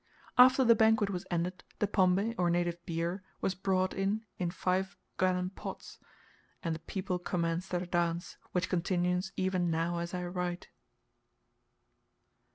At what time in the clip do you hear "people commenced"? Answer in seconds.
6.79-7.69